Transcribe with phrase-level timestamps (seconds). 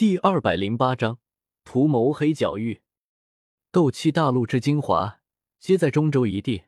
[0.00, 1.18] 第二百零八章
[1.62, 2.80] 图谋黑角域。
[3.70, 5.20] 斗气大陆之精华，
[5.58, 6.62] 皆在中州一地。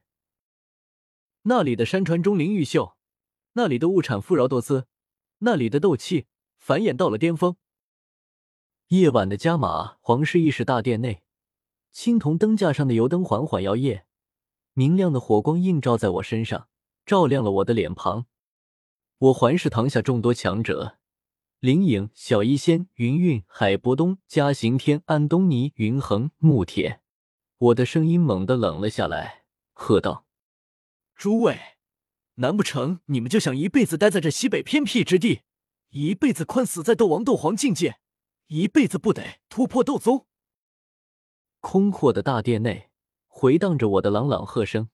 [1.45, 2.95] 那里的山川钟灵毓秀，
[3.55, 4.87] 那里的物产富饶多姿，
[5.39, 6.27] 那里的斗气
[6.59, 7.57] 繁衍到了巅峰。
[8.89, 11.23] 夜晚的加玛皇室议事大殿内，
[11.91, 14.03] 青铜灯架上的油灯缓缓摇曳，
[14.75, 16.69] 明亮的火光映照在我身上，
[17.07, 18.27] 照亮了我的脸庞。
[19.17, 20.99] 我环视堂下众多强者。
[21.63, 27.01] 灵影、小医仙、云韵、海波东、嘉行天、安东尼、云恒、穆铁，
[27.57, 30.27] 我的声音猛地冷了下来，喝道
[31.15, 31.57] ：“诸位，
[32.35, 35.43] 难不成你们就想一辈子待在这西北偏僻之地，
[35.91, 38.01] 一辈子困死在斗王、斗皇境界，
[38.49, 40.27] 一辈子不得突破斗宗？”
[41.63, 42.91] 空阔的大殿内
[43.29, 44.89] 回荡着我的朗朗喝声，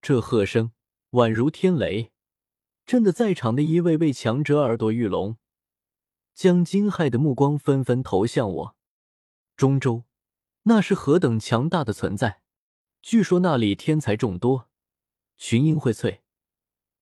[0.00, 0.70] 这喝声
[1.10, 2.12] 宛如天雷，
[2.86, 5.36] 震得在场的一位位强者耳朵欲聋。
[6.34, 8.76] 将惊骇的目光纷纷投向我。
[9.56, 10.04] 中州，
[10.64, 12.40] 那是何等强大的存在！
[13.00, 14.68] 据说那里天才众多，
[15.36, 16.20] 群英荟萃，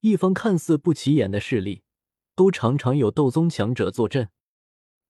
[0.01, 1.83] 一方看似不起眼的势力，
[2.35, 4.29] 都常常有斗宗强者坐镇。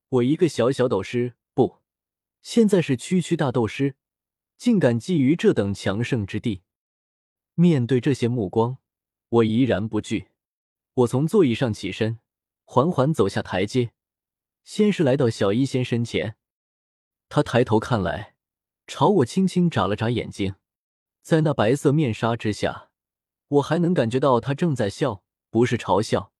[0.09, 1.79] 我一个小小斗师，不，
[2.41, 3.95] 现在是区区大斗师，
[4.57, 6.61] 竟敢觊觎这等强盛之地。
[7.55, 8.77] 面对这些目光，
[9.29, 10.29] 我怡然不惧。
[10.94, 12.19] 我从座椅上起身，
[12.63, 13.94] 缓缓走下台阶。
[14.64, 16.36] 先是来到小医仙身前，
[17.30, 18.36] 他抬头看来，
[18.88, 20.56] 朝我轻轻眨了眨眼睛，
[21.22, 22.89] 在那白色面纱之下，
[23.47, 26.31] 我还能感觉到他正在笑，不是嘲笑，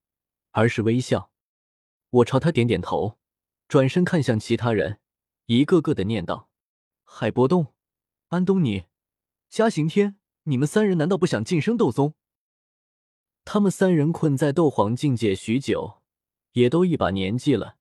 [0.52, 1.32] 而是微笑。
[2.10, 3.18] 我朝他点点头，
[3.68, 5.00] 转身看向其他人，
[5.48, 6.50] 一个个的念道
[7.04, 7.74] ：“海波动，
[8.30, 8.86] 安东尼，
[9.50, 12.14] 嘉刑天，你们三人难道不想晋升斗宗？”
[13.44, 16.02] 他们三人困在斗皇境界许久，
[16.54, 17.78] 也都一把年纪了。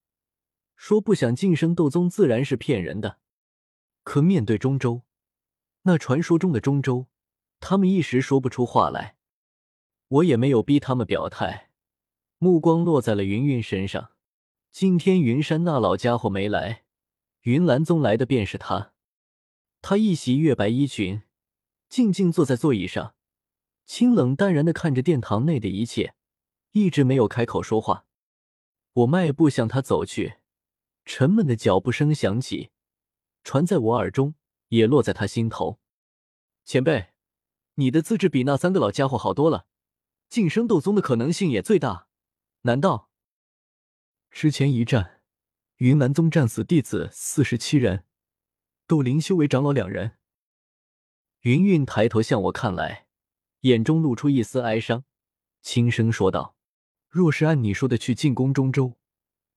[0.75, 3.19] 说不想晋升斗宗自然是骗人的，
[4.03, 5.03] 可面对中州，
[5.83, 7.07] 那传说中的中州，
[7.61, 9.17] 他们一时说不出话来。
[10.09, 11.71] 我也没有逼他们表态，
[12.39, 14.11] 目光落在了云云身上。
[14.71, 16.85] 今天云山那老家伙没来，
[17.43, 18.93] 云岚宗来的便是他。
[19.81, 21.23] 他一袭月白衣裙，
[21.89, 23.15] 静静坐在座椅上，
[23.85, 26.15] 清冷淡然的看着殿堂内的一切，
[26.73, 28.07] 一直没有开口说话。
[28.93, 30.35] 我迈步向他走去。
[31.05, 32.71] 沉闷的脚步声响起，
[33.43, 34.35] 传在我耳中，
[34.69, 35.81] 也落在他心头。
[36.65, 37.13] 前辈，
[37.75, 39.67] 你的资质比那三个老家伙好多了，
[40.29, 42.09] 晋升斗宗的可能性也最大。
[42.63, 43.11] 难道
[44.31, 45.21] 之前一战，
[45.77, 48.05] 云南宗战死弟子四十七人，
[48.87, 50.19] 斗灵修为长老两人？
[51.41, 53.09] 云韵抬头向我看来，
[53.63, 55.05] 眼中露出一丝哀伤，
[55.61, 56.57] 轻声说道
[57.11, 58.97] ：“若是按你说的去进攻中州。”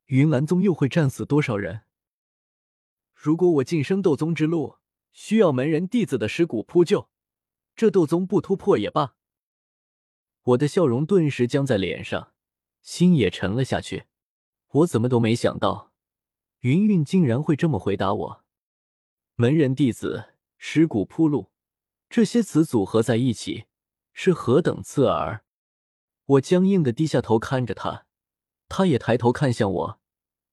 [0.05, 1.81] 云岚宗又会战死多少人？
[3.13, 4.77] 如果我晋升斗宗之路
[5.11, 7.09] 需要门人弟子的尸骨铺就，
[7.75, 9.15] 这斗宗不突破也罢。
[10.43, 12.33] 我的笑容顿时僵在脸上，
[12.81, 14.05] 心也沉了下去。
[14.67, 15.91] 我怎么都没想到，
[16.59, 18.45] 云云竟然会这么回答我。
[19.33, 21.51] 门人弟子尸骨铺路，
[22.09, 23.65] 这些词组合在一起，
[24.13, 25.43] 是何等刺耳！
[26.25, 28.05] 我僵硬的低下头看着他。
[28.67, 29.99] 他也抬头看向我，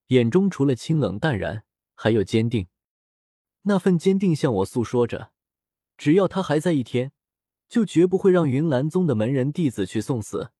[0.08, 1.64] 眼中除了清冷淡然，
[1.94, 2.66] 还有坚定。
[3.62, 5.32] 那份坚定向我诉说着，
[5.96, 7.12] 只要他还在一天，
[7.68, 10.50] 就绝不会让云岚宗的门人弟子去送死。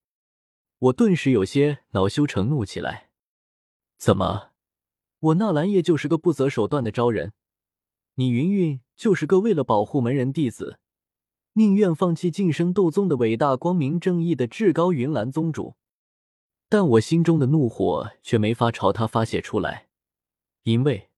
[0.78, 3.10] 我顿时有些恼羞成怒起来。
[3.98, 4.50] 怎么，
[5.18, 7.32] 我纳兰叶就是个不择手段的招人？
[8.14, 10.78] 你云云就是个为了保护门人弟子，
[11.54, 15.76] 宁愿放弃晋升斗宗的伟大光明正义的至高云岚宗主？
[16.72, 19.88] 但我心中的怒火却没法朝他发泄出来，
[20.62, 21.10] 因为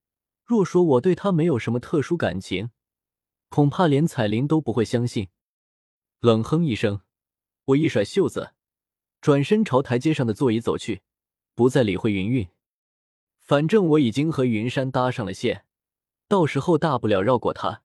[0.43, 2.71] 若说我对他没有什么特殊感情，
[3.51, 5.29] 恐怕连彩铃都不会相信。
[6.19, 7.03] 冷哼一声，
[7.67, 8.55] 我一甩袖子，
[9.21, 11.03] 转身朝台阶上的座椅走去，
[11.55, 12.49] 不再理会云韵。
[13.39, 15.67] 反正我已经和云山搭上了线，
[16.27, 17.85] 到时候大不了绕过他，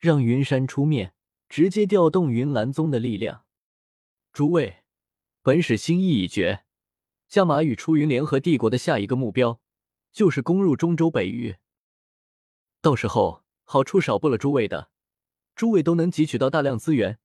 [0.00, 1.14] 让云山出面，
[1.48, 3.44] 直接调动云岚宗的力量。
[4.32, 4.82] 诸位，
[5.40, 6.64] 本使心意已决。
[7.30, 9.60] 加马与出云联合帝国的下一个目标，
[10.10, 11.58] 就是攻入中州北域。
[12.82, 14.90] 到时候好处少不了诸位的，
[15.54, 17.20] 诸位都能汲取到大量资源，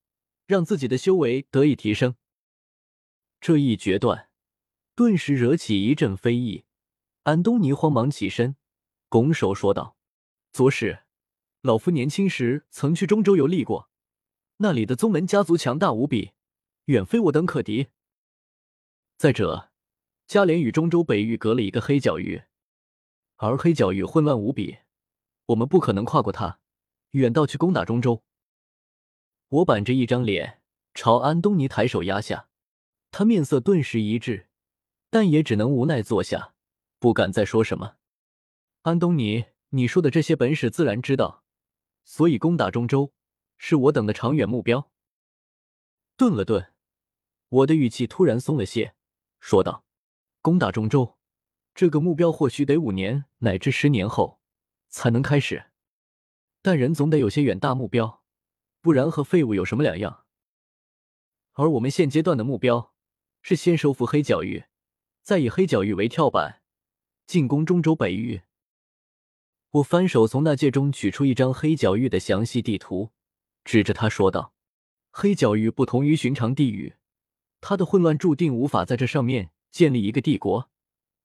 [0.46, 2.14] 让自己的修为得以提升。
[3.42, 4.30] 这一决断，
[4.94, 6.66] 顿时惹起一阵非议。
[7.24, 8.56] 安东尼慌忙起身，
[9.10, 9.98] 拱手说道
[10.54, 11.00] ：“左使，
[11.62, 13.90] 老夫年轻时曾去中州游历过，
[14.58, 16.34] 那里的宗门家族强大无比，
[16.86, 17.88] 远非我等可敌。
[19.18, 19.72] 再者。”
[20.28, 22.44] 嘉联与中州北域隔了一个黑角域，
[23.36, 24.80] 而黑角域混乱无比，
[25.48, 26.60] 我们不可能跨过它，
[27.12, 28.24] 远道去攻打中州。
[29.50, 30.62] 我板着一张脸，
[30.96, 32.50] 朝安东尼抬手压下，
[33.12, 34.48] 他面色顿时一滞，
[35.12, 36.56] 但也只能无奈坐下，
[36.98, 37.98] 不敢再说什么。
[38.82, 41.44] 安东尼，你说的这些本使自然知道，
[42.04, 43.14] 所以攻打中州
[43.60, 44.90] 是我等的长远目标。
[46.18, 46.74] 顿了顿，
[47.50, 48.96] 我的语气突然松了些，
[49.40, 49.84] 说道
[50.46, 51.18] ：“攻打中州
[51.74, 54.40] 这个目标，或许得五年乃至十年后
[54.90, 55.72] 才能开始，
[56.62, 58.22] 但人总得有些远大目标。”
[58.80, 60.26] 不然和废物有什么两样？
[61.54, 62.94] 而我们现阶段的目标
[63.42, 64.66] 是先收复黑角域，
[65.24, 66.62] 再以黑角域为跳板
[67.26, 68.44] 进攻中州北域。
[69.72, 73.10] 我翻手从那戒中取出一张黑角域的详细地图，
[73.64, 74.54] 指着他说道
[75.10, 76.98] ：“黑角域不同于寻常地域，
[77.60, 80.72] 它的混乱注定无法在这上面建立一个帝国，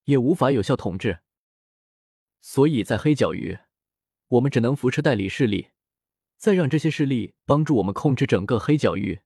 [0.06, 1.20] 也无法有效统治。
[2.40, 3.60] 所以在黑角域，
[4.26, 5.68] 我们只能扶持代理势力。”
[6.36, 9.20] 再让这些势力帮助我们控制整个黑角域。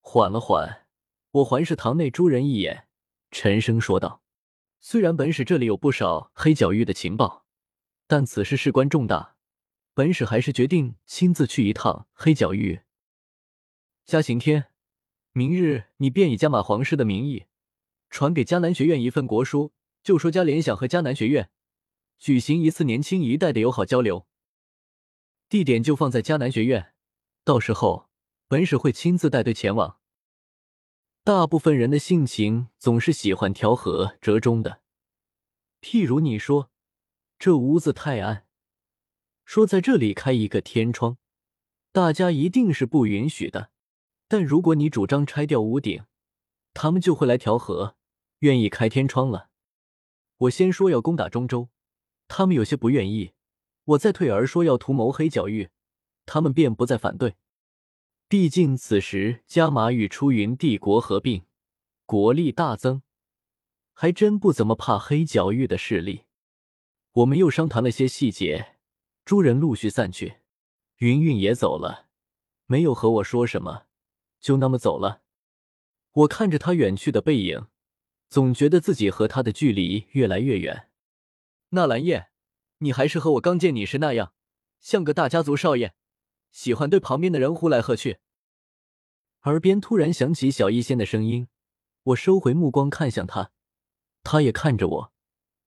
[0.00, 0.88] 缓了缓，
[1.30, 2.86] 我环视堂内诸人一眼，
[3.30, 4.22] 沉声说道
[4.78, 7.46] ：“虽然本使这里有不少黑角域的情报，
[8.06, 9.36] 但此事事关重大，
[9.94, 12.82] 本使还是决定亲自去一趟黑角域。
[14.04, 14.66] 嘉刑天，
[15.32, 17.46] 明日你便以加马皇室的名义，
[18.12, 19.72] 传给迦南学院一份国书，
[20.02, 21.50] 就说嘉联想和迦南学院
[22.18, 24.26] 举行一次年轻一代的友好交流。”
[25.48, 26.92] 地点就放在迦南学院，
[27.42, 28.10] 到时候
[28.46, 29.98] 本使会亲自带队前往。
[31.24, 34.82] 大部分人的性情总是喜欢调和折中的，
[35.80, 36.70] 譬如你说
[37.38, 38.46] 这屋子太暗，
[39.46, 41.16] 说在这里开一个天窗，
[41.92, 43.70] 大家一定是不允许的。
[44.28, 46.04] 但如果你主张拆掉屋顶，
[46.74, 47.96] 他们就会来调和，
[48.42, 49.50] 愿意开天窗了。
[50.36, 51.68] 我先说要攻打中州，
[52.26, 53.32] 他们有些不愿意。
[53.84, 55.70] 我再退而说要图谋黑角域，
[56.26, 57.36] 他们便不再反对。
[58.28, 61.44] 毕竟此时加马与出云帝国合并，
[62.04, 63.02] 国力大增，
[63.92, 66.24] 还真不怎么怕黑角域的势力。
[67.12, 68.76] 我们又商谈了些细节，
[69.24, 70.38] 诸人陆续散去，
[70.98, 72.08] 云云也走了，
[72.66, 73.86] 没有和我说什么，
[74.40, 75.22] 就那么走了。
[76.12, 77.66] 我看着他远去的背影，
[78.32, 80.88] 总觉得自己和他的距离越来越远。
[81.68, 82.30] 纳兰叶。
[82.78, 84.32] 你还是和我刚见你时那样，
[84.80, 85.92] 像个大家族少爷，
[86.50, 88.20] 喜欢对旁边的人呼来喝去。
[89.42, 91.48] 耳边突然响起小医仙的声音，
[92.04, 93.52] 我收回目光看向他，
[94.22, 95.12] 他也看着我，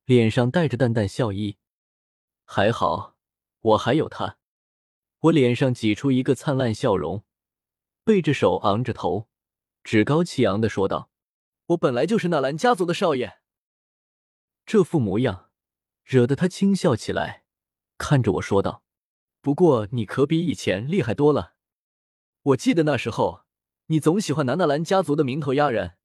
[0.05, 1.57] 脸上带着淡淡笑意。
[2.45, 3.15] 还好，
[3.61, 4.39] 我还有他。
[5.19, 7.23] 我脸上挤出一个灿烂笑容，
[8.03, 9.29] 背着手，昂着头，
[9.83, 11.11] 趾高气扬的说道
[11.67, 13.39] ：“我本来就是纳兰家族的少爷。”
[14.65, 15.43] 这副模样。
[16.05, 17.45] 惹得他轻笑起来，
[17.97, 18.83] 看着我说道
[19.41, 21.55] ：“不过你可比以前厉害多了。
[22.43, 23.45] 我记得那时候，
[23.87, 25.97] 你总喜欢拿纳兰家族的名头压人。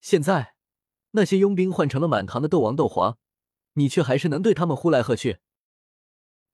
[0.00, 0.54] 现在，
[1.10, 3.18] 那些佣兵换成了满堂的斗王、斗皇，
[3.72, 5.40] 你却还是能对他们呼来喝去，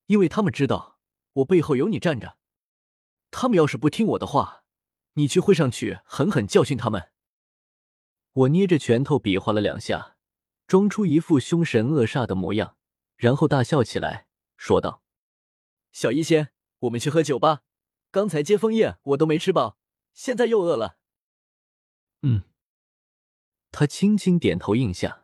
[0.06, 0.98] 因为他们知道
[1.34, 2.38] 我背后有你站着。
[3.30, 4.64] 他们要是不听我的话，
[5.12, 7.10] 你去会上去狠狠教训他们。”
[8.34, 10.12] 我捏着拳头比划了两下。
[10.66, 12.78] 装出一副凶神恶煞的模样，
[13.16, 15.02] 然后大笑起来，说道
[15.92, 17.64] ：“小医仙，我们去喝酒吧。
[18.10, 19.76] 刚才接风宴我都没吃饱，
[20.14, 20.96] 现在又饿了。”
[22.22, 22.44] 嗯，
[23.70, 25.23] 他轻轻点头应下。